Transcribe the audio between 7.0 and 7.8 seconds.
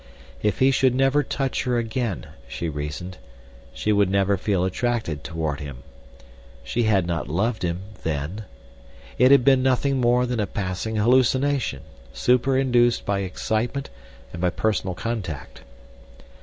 not loved